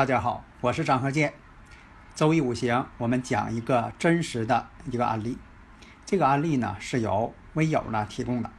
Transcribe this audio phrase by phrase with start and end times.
[0.00, 1.34] 大家好，我是张和建。
[2.14, 5.36] 周易五行，我们讲一个真实的一个案例。
[6.06, 8.50] 这个案例呢是由微友呢提供的，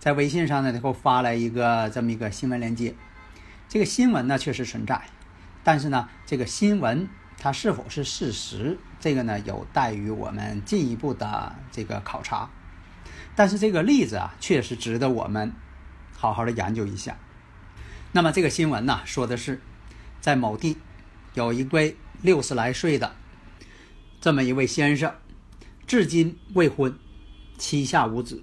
[0.00, 2.96] 在微信上呢他给我发来一个这么一个新闻链接。
[3.68, 5.00] 这个新闻呢确实存在，
[5.62, 12.50] 但是呢这个新闻它是否是事实，这个呢有待于我们进一步的这个考察。
[13.36, 15.52] 但是这个例子啊确实值得我们
[16.16, 17.16] 好好的研究一下。
[18.10, 19.60] 那么这个新闻呢说的是。
[20.24, 20.74] 在某地，
[21.34, 23.14] 有一位六十来岁的
[24.22, 25.12] 这么一位先生，
[25.86, 26.98] 至今未婚，
[27.58, 28.42] 膝下无子。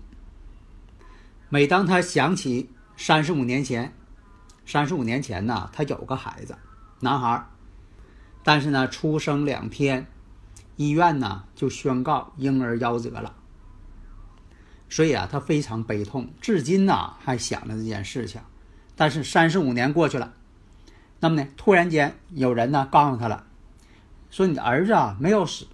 [1.49, 3.91] 每当他想起三十五年前，
[4.63, 6.55] 三十五年前呢，他有个孩子，
[6.99, 7.43] 男孩，
[8.43, 10.05] 但是呢，出生两天，
[10.75, 13.35] 医院呢就宣告婴儿夭折了。
[14.87, 18.39] 所以啊，他非常悲痛，至今呢还想着这件事情。
[18.95, 20.31] 但是三十五年过去了。
[21.21, 21.47] 那么呢？
[21.55, 23.45] 突然间有人呢告诉他了，
[24.31, 25.67] 说你的儿子啊没有死。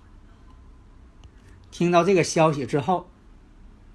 [1.71, 3.09] 听到这个消息之后，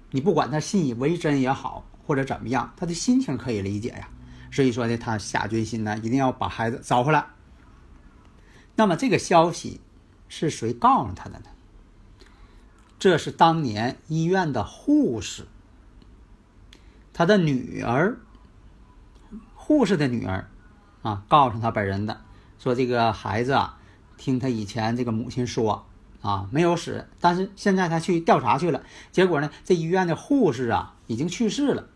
[0.09, 4.09] 你不管他信以为真也好，或者怎么样，他的心情可以理解呀。
[4.51, 7.27] 所以说呢，他下决心呢，一定要把孩子找回来。
[8.75, 9.79] 那么这个消息
[10.27, 11.45] 是谁告诉他的呢？
[12.97, 15.45] 这是当年医院的护士，
[17.13, 18.17] 他的女儿，
[19.53, 20.49] 护士的女儿。
[21.03, 22.21] 啊，告诉他本人的，
[22.57, 23.77] 说这个孩子啊，
[24.17, 25.85] 听他以前这个母亲说，
[26.21, 28.81] 啊没有死，但是现在他去调查去了，
[29.11, 31.89] 结果呢，这医院的护士啊已经去世了，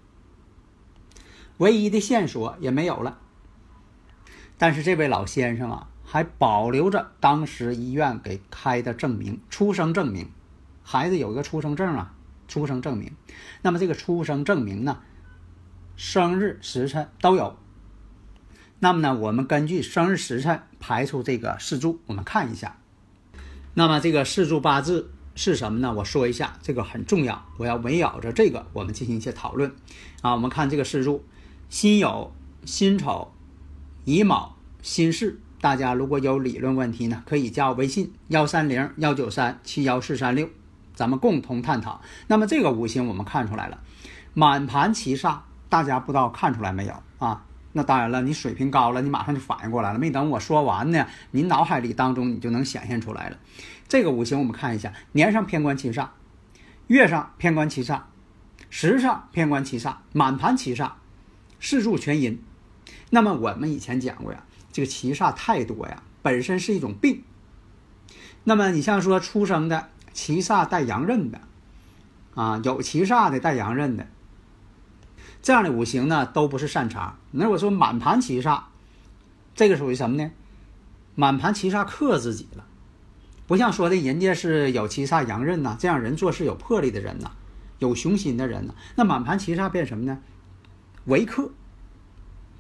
[1.58, 3.18] 唯一的线索也没有了。
[4.58, 10.30] 但是这位老先生啊，还保留着当时医院给开的证明，出生证明，
[10.84, 12.14] 孩子有一个出生证啊，
[12.50, 13.16] 出生证明。
[13.62, 15.00] 那么这个出生证明呢，
[15.96, 17.56] 生日时辰都有。
[18.80, 22.78] 那么呢，我们根据生日时辰排出这个四柱，我们看一下。
[23.74, 25.94] 那么这个四柱八字是什么呢？
[25.94, 29.72] 我说一下，这个很重要，我要围绕着这个我们进行一些讨论。
[30.22, 31.26] 啊，我们看这个四柱：
[31.70, 32.30] 辛酉、
[32.66, 33.34] 辛丑、
[34.06, 35.40] 乙卯、辛巳。
[35.60, 40.48] 大家如果有理论问题呢，可以加我微信幺三零幺九三七幺四三六，
[40.94, 42.00] 咱们共同探讨。
[42.28, 43.80] 那么这个五行我们看出来了，
[44.36, 47.44] 满盘七煞，大家不知道看出来没有啊？
[47.78, 50.00] 那当然了，你水平高了，你马上就反应过来了。
[50.00, 53.38] 没等我说完呢，您脑海里当中你就能显现出来了。
[53.88, 56.08] 这个五行我们看一下，年上偏官七煞，
[56.88, 58.02] 月上偏官七煞，
[58.72, 60.94] 时上偏官七煞，满盘七煞，
[61.60, 62.42] 四柱全阴。
[63.12, 67.22] 那么我们以前讲过呀，这个七煞太多呀，本身是一种病。
[68.44, 71.42] 那么你像说出生的七煞带阳刃的，
[72.34, 74.08] 啊，有七煞的带阳刃的。
[75.48, 77.18] 这样的五行呢都不是擅长。
[77.32, 78.64] 那我说满盘七煞，
[79.56, 80.30] 这个属于什么呢？
[81.16, 82.66] 满盘七煞克自己了，
[83.48, 87.32] 不像说的人家是有七煞阳刃呐，这样人做事有魄力的人呐，
[87.80, 88.76] 有雄心的人呐。
[88.96, 90.20] 那满盘七煞变什么呢？
[91.06, 91.50] 为克，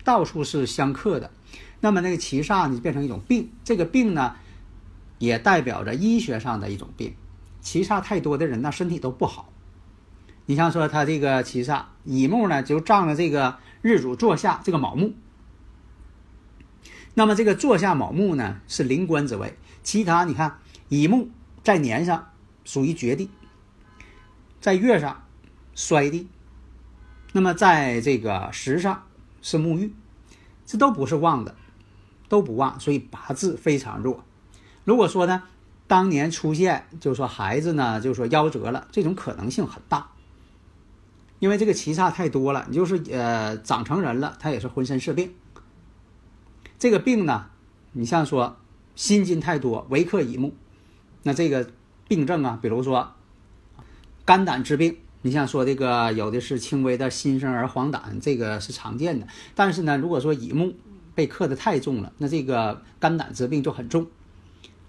[0.06, 1.30] 到处是相克的。
[1.82, 3.50] 那么那个七煞呢，变成一种病。
[3.66, 4.36] 这个病呢，
[5.20, 7.14] 也代表着医学上的一种病。
[7.60, 9.52] 七煞太多的人呢，身体都不好。
[10.48, 15.14] 你像说他这个七煞乙木呢，就仗着这个日主坐下这个卯木。
[17.14, 19.58] 那么这个坐下卯木呢，是临官之位。
[19.84, 21.30] 其他你看，乙木
[21.64, 22.30] 在年上
[22.64, 23.30] 属于绝地，
[24.62, 25.26] 在月上
[25.76, 26.30] 衰地，
[27.34, 29.04] 那么在这个时上
[29.42, 29.94] 是沐浴，
[30.66, 31.56] 这都不是旺的，
[32.30, 34.24] 都不旺，所以八字非常弱。
[34.86, 35.44] 如果说呢，
[35.88, 40.12] 当年出现，就是说孩子呢，就是说夭折了，这种可能性很大。
[41.40, 45.34] 因为这个七煞太多了，你就是呃长成人了，他也是浑身是病。
[46.80, 47.48] 这个病呢，
[47.92, 48.58] 你像说
[48.96, 50.54] 心金太多，为克乙木，
[51.24, 51.70] 那这个
[52.08, 53.14] 病症啊，比如说
[54.26, 59.28] 肝胆之病，你像说这个有的是轻微的新生儿黄疸，这个是常见的。
[59.54, 60.76] 但是呢，如果说乙木
[61.14, 64.08] 被克的太重了，那这个肝胆之病就很重。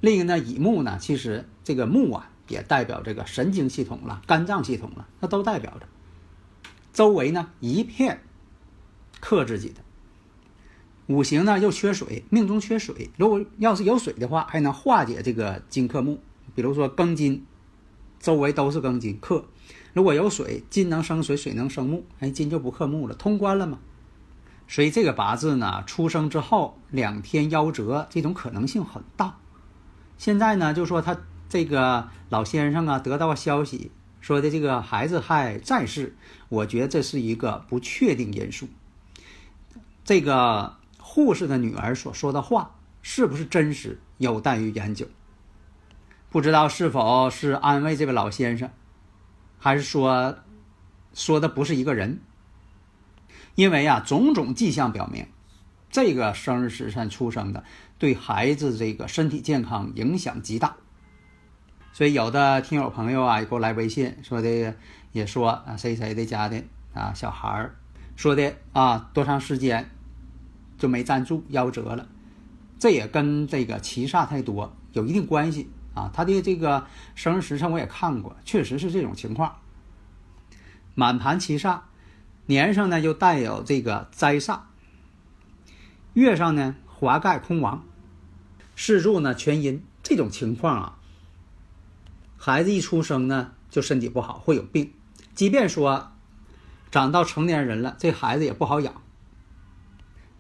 [0.01, 5.87] 另一个呢，乙木呢，其实这个木啊，也代表这个神经系统了、肝脏系统了，那都代表着。
[6.99, 8.25] 周围呢一片
[9.21, 9.77] 克自己的
[11.07, 13.11] 五行呢又缺水，命中缺水。
[13.17, 16.19] 如果要是有水的话，还能化解这个金克木。
[16.57, 17.47] 比如说庚金，
[18.19, 19.45] 周围都是庚金克。
[19.93, 23.79] 如果有水，金能生水，水能生木，哎，金就不克木了，通关了嘛。
[24.67, 29.39] 所以这个八字呢，出生之后两天夭折，这种可能性很大。
[30.17, 31.17] 现在呢，就说他
[31.49, 33.93] 这个老先生啊，得到消息。
[34.21, 36.17] 说的这个孩子还在世，
[36.49, 38.69] 我觉得这是一个不确定因素。
[40.05, 45.07] 这个护士的女儿所说的话是不是真实，有待于研究。
[46.31, 48.71] 不知道是否是安慰这位老先生，
[49.59, 50.39] 还是说
[51.15, 52.21] 说的不是一个人？
[53.55, 55.27] 因为啊，种种迹象表明，
[55.91, 57.65] 这个生日时辰出生的
[57.99, 60.77] 对孩子这个身体健康影响极大。
[61.99, 64.77] 所以有的听友朋友啊，也给我来微信说的，
[65.11, 66.63] 也说啊，谁谁的家的
[66.95, 67.75] 啊小孩儿
[68.15, 69.91] 说的啊，多长时间
[70.79, 72.07] 就没站住，夭折了。
[72.79, 76.09] 这也跟这个七煞太多有一定关系啊。
[76.15, 76.87] 他的这个
[77.17, 79.57] 生日时辰我也看过，确实是这种情况。
[80.95, 81.81] 满盘七煞，
[82.47, 84.61] 年上呢又带有这个灾煞，
[86.13, 87.83] 月上呢华盖空亡，
[88.77, 90.98] 四柱呢全阴，这种情况啊。
[92.41, 94.95] 孩子一出生呢，就身体不好，会有病。
[95.35, 96.13] 即便说
[96.91, 98.95] 长到成年人了，这孩子也不好养。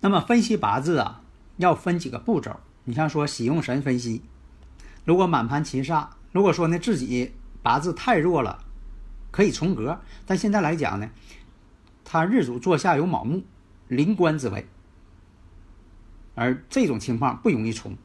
[0.01, 1.23] 那么分析八字啊，
[1.57, 2.61] 要分几个步骤。
[2.85, 4.23] 你像说喜用神分析，
[5.05, 8.65] 如果满盘七煞，如果说呢自己八字太弱了，
[9.33, 10.01] 可以重格。
[10.25, 11.11] 但现在来讲呢，
[12.05, 13.43] 他日主坐下有卯木，
[13.89, 14.69] 临官之位，
[16.37, 17.99] 而这种情况不容易重。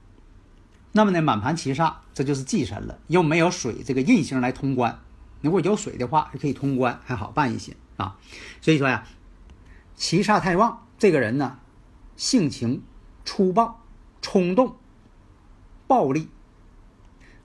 [0.95, 4.99] 那么呢，满盘七煞，这就是忌神了，又没有水这个印星来通关。
[5.41, 8.19] 如果有水的话，还可以通关，还好办一些啊。
[8.61, 9.03] 所以说呀，
[9.95, 11.57] 七煞太旺，这个人呢，
[12.15, 12.83] 性情
[13.25, 13.81] 粗暴、
[14.21, 14.75] 冲动、
[15.87, 16.29] 暴力，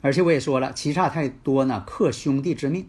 [0.02, 2.87] 而且我也说了，七煞太多呢，克兄弟之命。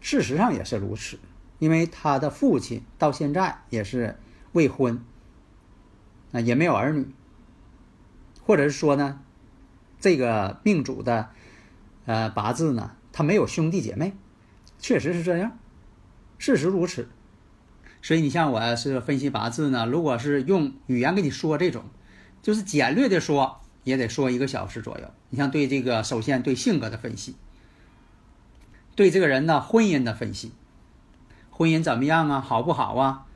[0.00, 1.18] 事实上也是如此，
[1.58, 4.20] 因为他的父亲到现在也是
[4.52, 5.04] 未婚，
[6.30, 7.08] 啊，也没有儿女，
[8.44, 9.20] 或者是说呢。
[10.00, 11.28] 这个命主的，
[12.06, 14.14] 呃，八字呢，他没有兄弟姐妹，
[14.78, 15.58] 确实是这样，
[16.38, 17.08] 事实如此。
[18.02, 21.84] 所以你像我是分析八字呢，如果是用语言跟你说这种，
[22.40, 25.10] 就是简略的说，也得说一个小时左右。
[25.28, 27.36] 你像对这个，首先对性格的分析，
[28.96, 30.52] 对这个人的婚姻的分析，
[31.50, 33.26] 婚姻怎么样啊，好不好啊？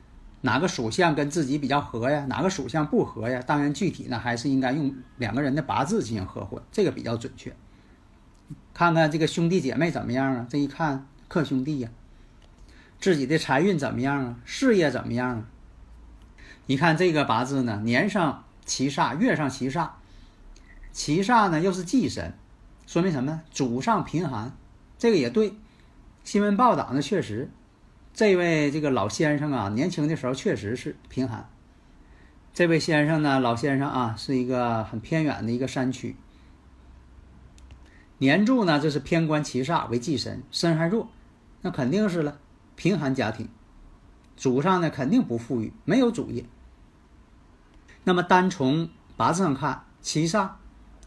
[0.45, 2.23] 哪个属相跟自己比较合呀？
[2.29, 3.41] 哪个属相不合呀？
[3.47, 7.55] 当然，具体呢还是应该用两个人的八字进行合婚，这个比较准确。
[8.71, 10.45] 看看这个兄弟姐妹怎么样啊？
[10.47, 11.89] 这一看克兄弟呀。
[12.99, 14.35] 自己的财运怎么样啊？
[14.45, 15.45] 事业怎么样啊？
[16.67, 19.89] 你看这个八字呢，年上七煞，月上七煞，
[20.91, 22.33] 七煞呢又是忌神，
[22.85, 23.41] 说明什么？
[23.49, 24.55] 祖上贫寒，
[24.99, 25.55] 这个也对。
[26.23, 27.49] 新闻报道呢确实。
[28.15, 31.49] 这位这个老先生啊，年轻的时候确实是贫寒。
[32.53, 36.15] 这位先生呢，老先生啊，是一个很偏远的一个山区。
[38.17, 41.09] 年柱呢，这是偏官七煞为忌神，身还弱，
[41.61, 42.39] 那肯定是了，
[42.77, 43.49] 贫寒家庭。
[44.37, 46.45] 祖上呢肯定不富裕，没有主业。
[48.05, 50.51] 那么单从八字上看，七煞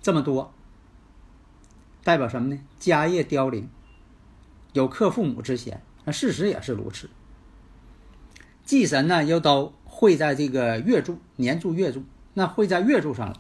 [0.03, 0.53] 这么多，
[2.05, 2.61] 代表什么呢？
[2.79, 3.71] 家业凋零，
[4.75, 5.83] 有克父母之嫌。
[6.09, 7.11] 那事实也是如此。
[8.65, 13.39] 忌神呢又都会在这个月柱、年柱、月柱，那会在月柱上了，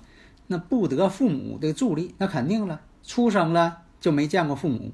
[0.48, 4.92] 那不得父母的助力，那肯定了，出生了就没见过父母。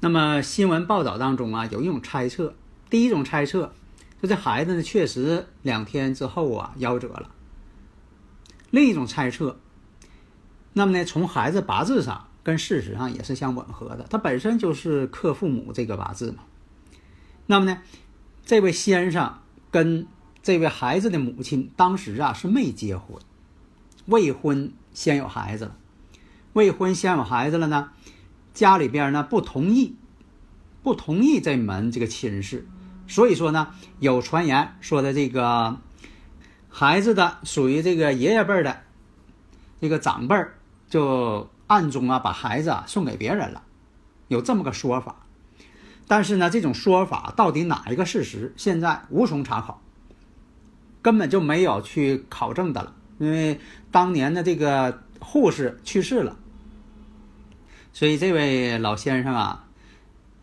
[0.00, 2.56] 那么新闻报道当中啊，有一种猜测，
[2.90, 3.72] 第一种猜测，
[4.20, 7.30] 就这孩子呢确实两天之后啊夭折了。
[8.72, 9.60] 另一种猜测，
[10.72, 16.44] 那么呢从孩子八字上跟事实上也是相吻合的，他本身就是克父母这个八字嘛。
[17.44, 17.82] 那么呢，
[18.46, 19.40] 这位先生
[19.70, 20.06] 跟
[20.42, 23.18] 这位孩子的母亲当时啊是没结婚，
[24.06, 25.76] 未婚先有孩子了，
[26.54, 27.90] 未婚先有孩子了呢。
[28.54, 29.94] 家里边呢不同意，
[30.82, 32.66] 不同意这门这个亲事，
[33.06, 35.76] 所以说呢有传言说的这个
[36.70, 38.80] 孩子的属于这个爷爷辈的
[39.82, 40.34] 这个长辈，
[40.88, 43.62] 就暗中啊把孩子啊送给别人了，
[44.26, 45.14] 有这么个说法。
[46.08, 49.80] 但是呢这种说法到底哪一个事实，现在无从查考，
[51.02, 53.60] 根本就没有去考证的了，因为
[53.92, 56.36] 当年的这个护士去世了。
[57.92, 59.66] 所以这位老先生啊，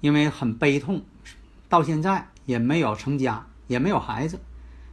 [0.02, 1.04] 因为很悲痛，
[1.70, 4.40] 到现在也没有成家，也没有孩子。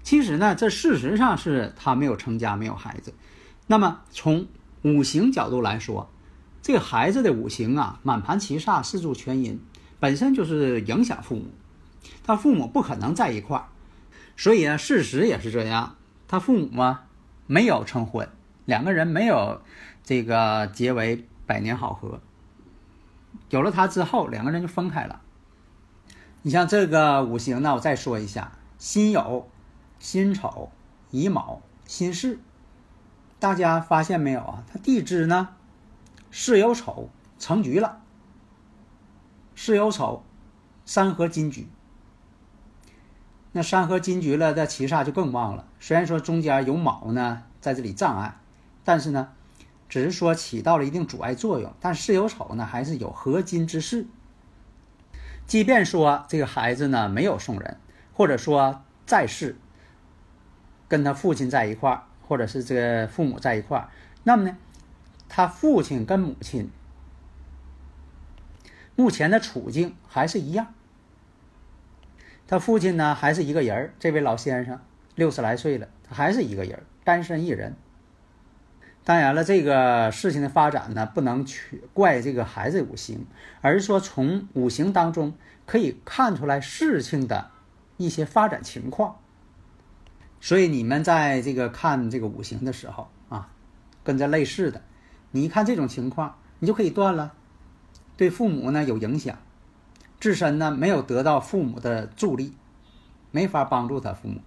[0.03, 3.12] 其实呢，这事实上是他没有成家，没有孩子。
[3.67, 4.47] 那么从
[4.83, 6.11] 五行角度来说，
[6.62, 9.61] 这个孩子的五行啊，满盘七煞，四柱全阴，
[9.99, 11.50] 本身就是影响父母。
[12.25, 13.66] 他父母不可能在一块，
[14.37, 15.97] 所以呢，事实也是这样。
[16.28, 17.07] 他父母啊，
[17.47, 18.28] 没有成婚，
[18.64, 19.61] 两个人没有
[20.04, 22.21] 这个结为百年好合。
[23.50, 25.21] 有了他之后，两个人就分开了。
[26.42, 29.45] 你像这个五行呢，我再说一下：辛酉、
[29.99, 30.71] 辛丑、
[31.11, 32.38] 乙卯、辛巳。
[33.38, 34.64] 大家发现没有啊？
[34.73, 35.49] 他地支呢，
[36.33, 37.09] 巳酉丑
[37.39, 38.03] 成局了。
[39.55, 40.25] 巳酉丑，
[40.85, 41.69] 三合金局。
[43.53, 45.69] 那三合金局了，这七煞就更旺了。
[45.79, 48.41] 虽然说中间有卯呢在这里障碍，
[48.83, 49.29] 但是呢。
[49.89, 54.07] 只是说起到了一定阻碍作用，但巳酉丑呢还是有合金之势。
[55.47, 57.79] 即便说这个孩子呢没有送人，
[58.15, 59.59] 或者说在世，
[60.89, 63.91] 跟他父亲在一块儿，或者是这个父母在一块儿，
[64.23, 64.57] 那么呢，
[65.35, 66.69] 他父亲跟母亲
[68.95, 70.75] 目前的处境还是一样。
[72.47, 74.79] 他父亲呢还是一个人儿，这位老先生
[75.15, 77.75] 六十来岁了，他还是一个人，单身一人。
[79.05, 83.25] 当然了，这个事情的发展呢，不能去怪这个孩子五行，
[83.62, 85.33] 而是说从五行当中
[85.65, 87.51] 可以看出来事情的
[87.97, 89.17] 一些发展情况。
[90.43, 93.49] 所以你们在这个看这个五行的时候啊，
[94.05, 94.83] 跟这类似的，
[95.33, 97.35] 你一看这种情况，你就可以断了，
[98.17, 99.37] 对父母呢有影响，
[100.21, 102.55] 自身呢没有得到父母的助力，
[103.31, 104.41] 没法帮助他父母。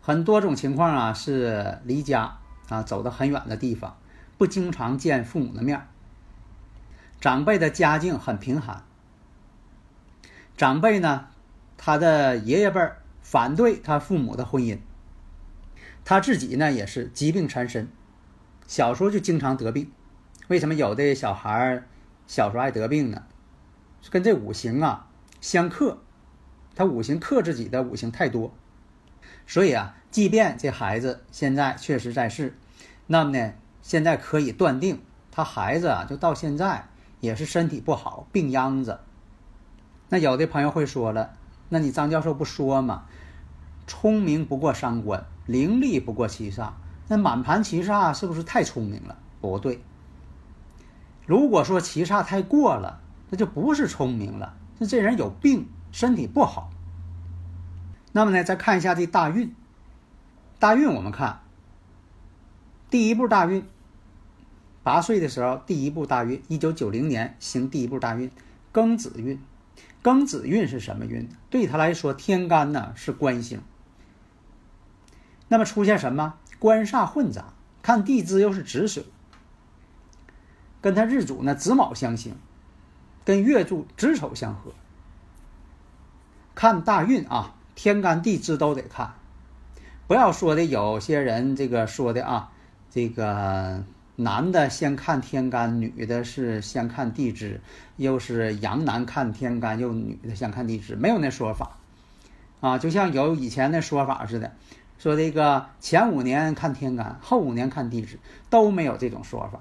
[0.00, 3.96] 很多种情况啊，是离家啊，走到很远的地方，
[4.36, 5.86] 不经常见父母的面
[7.20, 8.82] 长辈的家境很贫寒，
[10.56, 11.28] 长辈呢，
[11.78, 12.80] 他的爷爷辈
[13.22, 14.78] 反对他父母的婚姻，
[16.04, 17.88] 他自己呢也是疾病缠身，
[18.66, 19.90] 小时候就经常得病。
[20.48, 21.82] 为什么有的小孩
[22.26, 23.22] 小时候爱得病呢？
[24.10, 25.08] 跟这五行啊
[25.40, 25.98] 相克，
[26.74, 28.52] 他五行克自己的五行太多。
[29.46, 32.56] 所以啊，即便这孩子现在确实在世，
[33.06, 36.88] 那么呢，现在可以断定，他孩子啊，就到现在
[37.20, 39.00] 也是身体不好，病秧子。
[40.10, 41.32] 那有的朋友会说了，
[41.70, 43.04] 那你张教授不说吗？
[43.86, 46.72] 聪明不过三关，伶俐不过七煞。
[47.08, 49.18] 那满盘七煞是不是太聪明了？
[49.40, 49.82] 不对。
[51.26, 56.70] 如果说七煞太过了，那就不是聪明了，那这人有病，身体不好。
[58.12, 59.54] 那么呢，再看一下这大运。
[60.58, 61.40] 大运我们看，
[62.88, 63.66] 第一步大运，
[64.82, 68.30] 八岁的时候第一步大运，一九九零年行第一步大运，
[68.72, 69.38] 庚子运。
[70.02, 71.28] 庚子运是什么运？
[71.50, 73.60] 对他来说，天干呢是官星。
[75.48, 76.34] 那么出现什么
[76.64, 77.52] 官煞混杂？
[77.82, 79.04] 看地支又是子水，
[80.80, 82.34] 跟他日主呢子卯相刑，
[83.22, 84.72] 跟月柱子丑相合。
[86.54, 87.54] 看大运啊。
[87.74, 89.14] 天干地支都得看，
[90.06, 92.52] 不要说的有些人这个说的啊，
[92.88, 93.82] 这个
[94.14, 97.60] 男的先看天干，女的是先看地支，
[97.96, 101.76] 又是阳男看天干，又女的先看地支，没有那说法
[102.60, 102.78] 啊。
[102.78, 104.52] 就像有以前那说法似的，
[104.98, 109.60] 说这个前五年看天干，后五年看地支，都没有这种说法。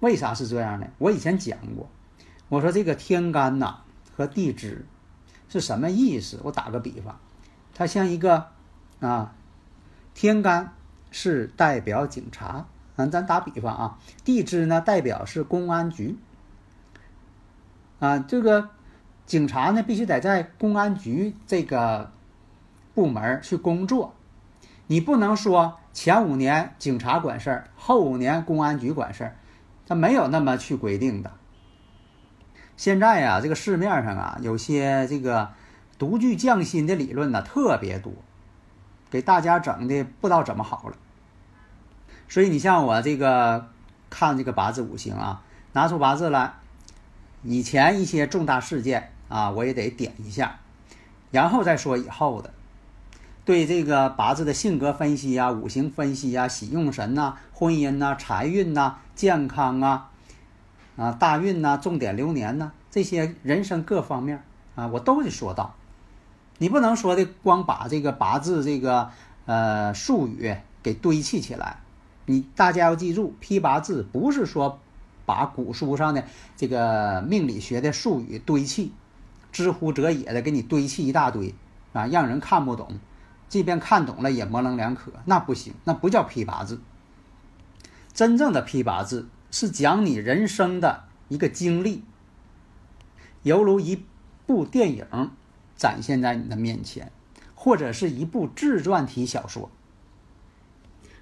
[0.00, 0.86] 为啥是这样呢？
[0.98, 1.88] 我以前讲过，
[2.48, 3.78] 我说这个天干呐
[4.16, 4.86] 和地支
[5.48, 6.40] 是什么意思？
[6.42, 7.18] 我打个比方，
[7.74, 8.48] 它像一个
[9.00, 9.34] 啊，
[10.14, 10.72] 天干
[11.10, 12.66] 是代表警察。
[12.96, 16.18] 嗯，咱打比方啊，地支呢代表是公安局，
[18.00, 18.68] 啊，这个
[19.24, 22.12] 警察呢必须得在公安局这个
[22.94, 24.14] 部门去工作，
[24.86, 29.36] 你不能说前五年警察管事儿，后五年公安局管事儿，
[29.86, 31.30] 他没有那么去规定的。
[32.76, 35.50] 现在呀，这个市面上啊，有些这个
[35.98, 38.12] 独具匠心的理论呢特别多，
[39.10, 40.96] 给大家整的不知道怎么好了。
[42.28, 43.68] 所以你像我这个
[44.10, 46.54] 看这个八字五行啊，拿出八字来，
[47.42, 50.58] 以前一些重大事件啊，我也得点一下，
[51.30, 52.52] 然后再说以后的。
[53.44, 60.10] 对这个八字的性格分析啊，五行分析啊，喜用神呐，婚姻呐，财运呐，健康啊，
[60.96, 64.44] 啊，大运呐，重点流年呐，这些人生各方面
[64.76, 65.74] 啊，我都得说到。
[66.58, 69.10] 你不能说的光把这个八字这个
[69.46, 71.78] 呃术语给堆砌起来。
[72.26, 74.78] 你大家要记住，批八字不是说
[75.26, 76.22] 把古书上的
[76.56, 78.92] 这个命理学的术语堆砌，
[79.50, 81.52] 知乎者也的给你堆砌一大堆
[81.92, 82.92] 啊，让人看不懂，
[83.52, 86.80] 即便看懂了也模棱两可，那不行，那不叫批八字。
[88.14, 92.02] 真正的批八字是讲你人生的一个经历，
[93.42, 94.06] 犹如一
[94.46, 95.30] 部电影
[95.76, 97.12] 展现在你的面前，
[97.54, 99.70] 或者是一部自传体小说。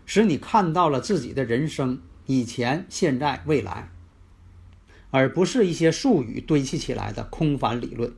[0.06, 3.88] 使你看到了自己的人生，以前、现在、未来，
[5.10, 8.14] 而不是一些术语堆砌起来的空泛理论。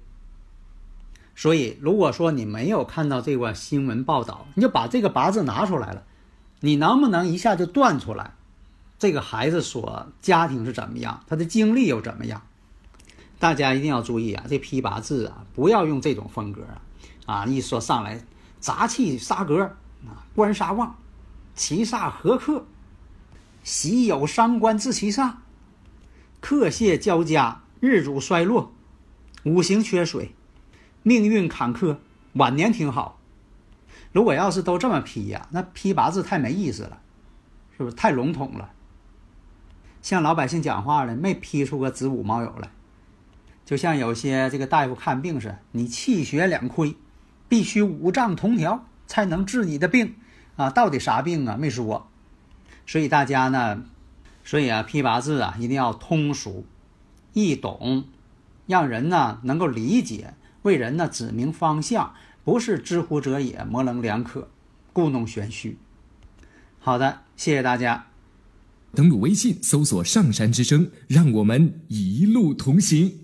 [1.34, 6.04] 所以，如果说你没有看到这个新闻报道，你就把这个八字拿出来了，
[6.60, 8.34] 你能不能一下就断出来？
[8.98, 12.42] 这个孩子所家庭是怎么样，他的经历又怎么样？
[13.38, 14.44] 大家一定要注意啊！
[14.48, 16.82] 这批八字啊，不要用这种风格啊！
[17.26, 18.24] 啊，一说上来
[18.60, 19.64] 杂气杀格
[20.06, 20.96] 啊，官杀旺。
[21.54, 22.64] 七煞合克，
[23.62, 25.32] 喜有伤官自七煞，
[26.40, 28.72] 克泄交加，日主衰落，
[29.42, 30.34] 五行缺水，
[31.02, 31.96] 命运坎坷，
[32.34, 33.18] 晚年挺好。
[34.12, 36.98] 如果要是都这么批呀，那批八字太没意思了，
[37.76, 38.70] 是不是太笼统了？
[40.02, 42.70] 像老百姓讲话了，没批出个子午卯酉来。
[43.64, 46.96] 就像有些这个大夫看病似的，你气血两亏，
[47.48, 50.16] 必须五脏同调才能治你的病。
[50.56, 51.56] 啊，到底啥病啊？
[51.56, 52.06] 没说，
[52.86, 53.84] 所以大家呢，
[54.44, 56.66] 所以啊，批八字啊，一定要通俗、
[57.32, 58.04] 易懂，
[58.66, 64.48] 让人呢能够理解，为人呢指明方向，不是知乎者也、模棱两可、
[64.92, 65.78] 故弄玄虚。
[66.78, 68.06] 好的，谢谢大家。
[68.94, 73.21] 登录微信，搜索“上山之声”，让我们一路同行。